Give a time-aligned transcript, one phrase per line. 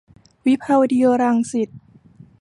[0.45, 1.69] วิภาวดีรังสิต